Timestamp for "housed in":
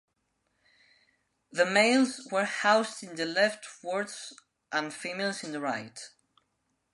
2.45-3.15